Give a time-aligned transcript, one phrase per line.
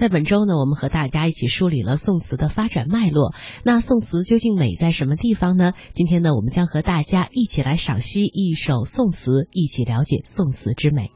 [0.00, 3.34] 在本周呢，我们和大家一起梳理了宋词的发展脉络。
[3.64, 5.74] 那宋词究竟美在什么地方呢？
[5.92, 11.10] 今天呢，我们将和大家一起来赏析一首宋词，一起了解宋词之美。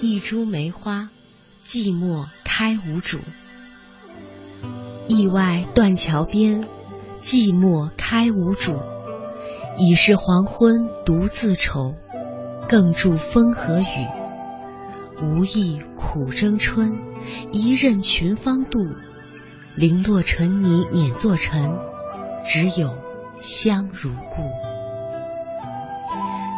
[0.00, 1.08] 一株梅花，
[1.66, 3.18] 寂寞开无主。
[5.08, 6.62] 驿外断桥边，
[7.24, 8.76] 寂寞开无主。
[9.82, 11.94] 已是黄昏独自愁，
[12.68, 14.06] 更著风和雨。
[15.22, 16.98] 无意苦争春，
[17.50, 18.94] 一任群芳妒。
[19.76, 21.78] 零落尘泥碾作尘，
[22.44, 22.94] 只有
[23.38, 24.42] 香如故。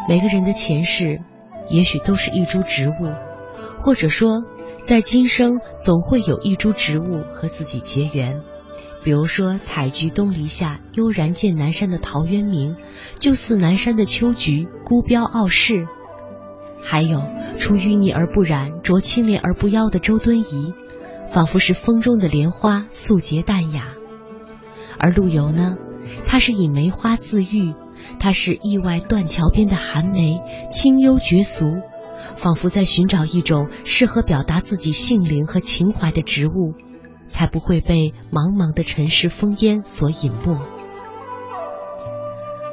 [0.08, 1.20] 每个人的前世，
[1.70, 3.12] 也许都是一株植物，
[3.78, 4.42] 或者说，
[4.84, 8.40] 在今生总会有一株植物和自己结缘。
[9.04, 12.76] 比如说，采菊东篱下，悠然见南山的陶渊明，
[13.18, 15.74] 就似南山的秋菊，孤标傲世；
[16.80, 17.20] 还有
[17.58, 20.72] 出淤泥而不染，濯清涟而不妖的周敦颐，
[21.32, 23.88] 仿佛是风中的莲花，素洁淡雅。
[24.98, 25.76] 而陆游呢，
[26.24, 27.74] 他是以梅花自喻，
[28.20, 31.66] 他是意外断桥边的寒梅，清幽绝俗，
[32.36, 36.74] 仿佛在寻找一种适合表达自己性灵和情怀的植物。
[37.32, 40.56] 才不会被茫茫的尘世烽烟所隐没。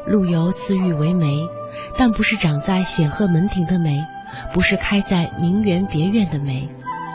[0.06, 1.48] 陆游自喻为梅，
[1.98, 4.06] 但不是长在显赫门庭的梅，
[4.54, 6.70] 不是开在名园别院的梅，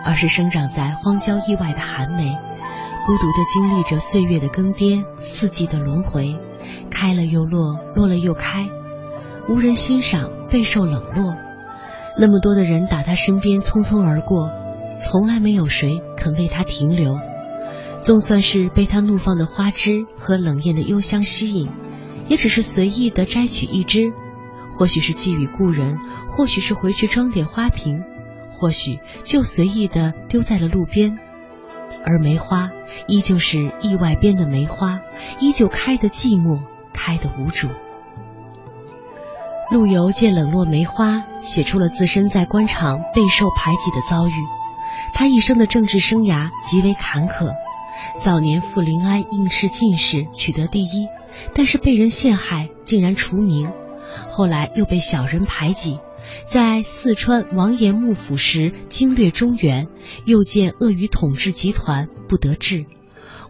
[0.04, 2.36] 而是生长在荒郊野外的寒梅，
[3.06, 6.38] 孤独的经历着岁月的更迭、四季的轮回，
[6.90, 8.68] 开了又落，落了又开，
[9.48, 11.34] 无人欣赏，备受冷落。
[12.16, 14.50] 那么多的人打他身边匆匆而过，
[15.00, 17.18] 从来没有谁肯为他停留。
[18.04, 21.70] 总算是被他怒放的花枝和冷艳的幽香吸引，
[22.28, 24.12] 也只是随意的摘取一枝，
[24.76, 25.96] 或许是寄予故人，
[26.28, 28.02] 或许是回去装点花瓶，
[28.50, 31.18] 或许就随意的丢在了路边。
[32.04, 32.68] 而梅花
[33.06, 35.00] 依旧是意外边的梅花，
[35.40, 36.60] 依旧开得寂寞，
[36.92, 37.68] 开得无主。
[39.70, 44.32] 陆游借冷落梅花，写出了自身在官场备受排挤的遭遇。
[45.14, 47.54] 他一生的政治生涯极为坎坷。
[48.22, 51.08] 早年赴临安应试进士，取得第一，
[51.54, 53.72] 但是被人陷害，竟然除名。
[54.28, 55.98] 后来又被小人排挤，
[56.46, 59.88] 在四川王爷幕府时经略中原，
[60.26, 62.86] 又见鳄鱼统治集团，不得志。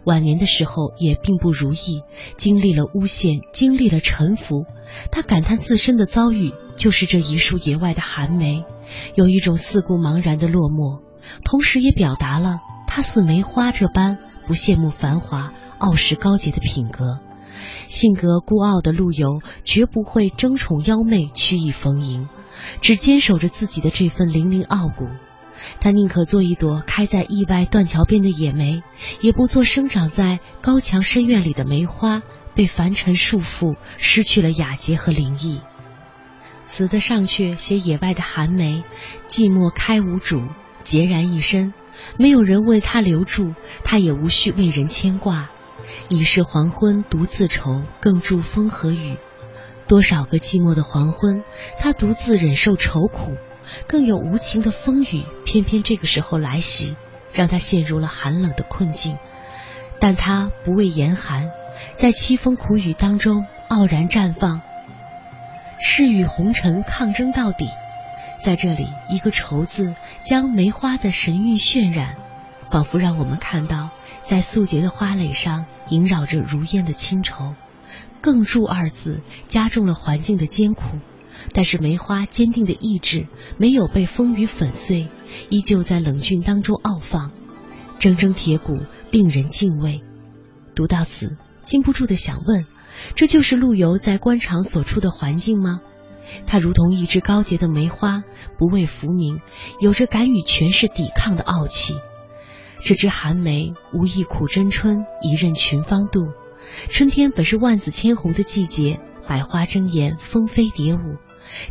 [0.03, 2.03] 晚年的时候也并不如意，
[2.37, 4.65] 经历了诬陷，经历了沉浮。
[5.11, 8.63] 他感叹自身的遭遇就是这一树野外的寒梅，
[9.15, 11.01] 有一种四顾茫然的落寞，
[11.43, 14.19] 同时也表达了他似梅花这般。
[14.47, 17.19] 不羡慕繁华、傲视高洁的品格，
[17.87, 22.29] 性格孤傲的陆游绝不会争宠妖媚、曲意逢迎，
[22.81, 25.05] 只坚守着自己的这份凛凛傲骨。
[25.79, 28.83] 他宁可做一朵开在意外断桥边的野梅，
[29.21, 32.21] 也不做生长在高墙深院里的梅花，
[32.53, 35.61] 被凡尘束缚，失去了雅洁和灵异。
[36.65, 38.83] 词的上阙写野外的寒梅，
[39.27, 40.41] 寂寞开无主，
[40.83, 41.73] 孑然一身。
[42.17, 45.49] 没有人为他留住，他也无需为人牵挂。
[46.07, 49.17] 已是黄昏独自愁，更著风和雨。
[49.87, 51.43] 多少个寂寞的黄昏，
[51.77, 53.35] 他独自忍受愁苦。
[53.87, 56.95] 更有无情的风雨，偏偏这个时候来袭，
[57.33, 59.17] 让他陷入了寒冷的困境。
[59.99, 61.49] 但他不畏严寒，
[61.95, 64.61] 在凄风苦雨当中傲然绽放，
[65.79, 67.67] 誓与红尘抗争到底。
[68.45, 72.15] 在这里，一个“愁”字将梅花的神韵渲染，
[72.69, 73.89] 仿佛让我们看到，
[74.23, 77.55] 在素洁的花蕾上萦绕着如烟的清愁。
[78.21, 80.83] 更注二字加重了环境的艰苦，
[81.53, 83.25] 但是梅花坚定的意志
[83.57, 85.07] 没有被风雨粉碎，
[85.49, 87.31] 依旧在冷峻当中傲放，
[87.99, 88.77] 铮铮铁骨，
[89.09, 90.03] 令人敬畏。
[90.75, 92.67] 读到此，禁不住的想问：
[93.15, 95.81] 这就是陆游在官场所处的环境吗？
[96.47, 98.23] 他如同一枝高洁的梅花，
[98.57, 99.41] 不畏浮名，
[99.79, 101.95] 有着敢与权势抵抗的傲气。
[102.83, 106.33] 这枝寒梅无意苦争春，一任群芳妒。
[106.89, 111.17] 春天本是万紫千红的季节，百花争妍，蜂飞蝶舞。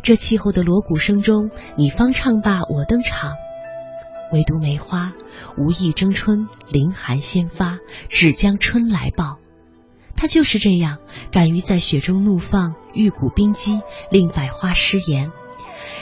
[0.03, 3.33] 这气候的锣鼓声中，你方唱罢我登场。
[4.33, 5.13] 唯独梅花
[5.57, 7.77] 无意争春，凌寒先发，
[8.09, 9.37] 只将春来报。
[10.25, 10.97] 他就是这样，
[11.31, 15.29] 敢于在雪中怒放，玉骨冰肌，令百花失颜。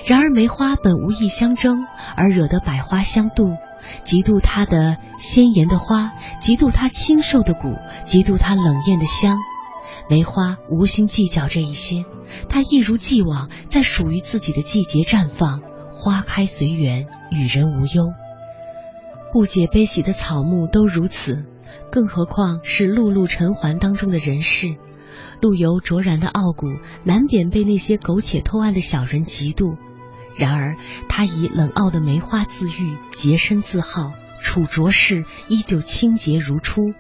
[0.05, 1.83] 然而梅花本无意相争，
[2.15, 3.57] 而惹得百花相妒，
[4.05, 7.75] 嫉妒它的鲜艳的花，嫉妒它清瘦的骨，
[8.05, 9.39] 嫉妒它冷艳的香。
[10.09, 12.05] 梅花无心计较这一些，
[12.47, 15.59] 它一如既往在属于自己的季节绽放，
[15.91, 18.13] 花开随缘，与人无忧。
[19.33, 21.43] 不解悲喜的草木都如此，
[21.91, 24.75] 更何况是碌碌尘寰当中的人世？
[25.41, 26.67] 陆游卓然的傲骨，
[27.03, 29.77] 难免被那些苟且偷安的小人嫉妒。
[30.37, 30.77] 然而，
[31.09, 36.93] 他以冷傲的梅花自喻，洁身自好，处浊世依旧清洁如初。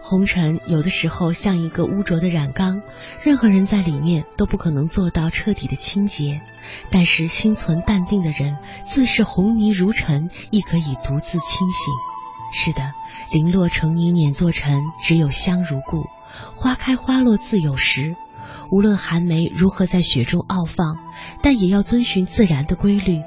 [0.00, 2.80] 红尘有的时候像一个污浊的染缸，
[3.22, 6.40] 任何人在里面都不可能做到彻底的清洁。
[6.90, 8.56] 但是心存淡定的人，
[8.86, 12.17] 自是红泥如尘，亦可以独自清醒。
[12.52, 12.92] 是的，
[13.30, 16.02] 零落成泥碾作尘，只有香如故；
[16.54, 18.16] 花开花落自有时。
[18.70, 20.96] 无论寒梅如何在雪中傲放，
[21.42, 23.22] 但也要遵循自然的规律。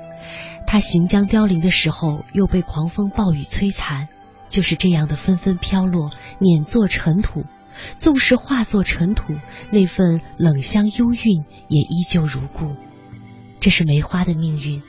[0.68, 4.08] 它行将凋零的时候，又被狂风暴雨摧残。
[4.50, 7.46] 就是这样的纷纷飘落，碾作尘土。
[7.98, 9.34] 纵是化作尘土，
[9.72, 12.76] 那份冷香幽韵也依旧如故。
[13.62, 14.82] 这是梅花的命运，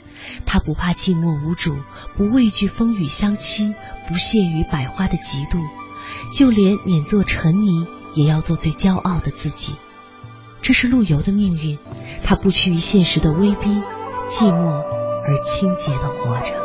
[0.46, 1.76] 它不怕寂寞无主，
[2.16, 3.74] 不畏惧风雨相欺，
[4.08, 5.58] 不屑于百花的嫉妒，
[6.36, 9.74] 就连碾作尘泥，也要做最骄傲的自己。
[10.60, 11.78] 这是陆游的命运，
[12.22, 13.82] 他不屈于现实的威逼，
[14.28, 14.82] 寂寞
[15.24, 16.61] 而清洁的活着。